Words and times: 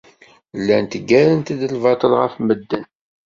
Llant 0.59 0.99
ggarent-d 1.03 1.61
lbaṭel 1.73 2.13
ɣef 2.21 2.33
medden. 2.45 2.83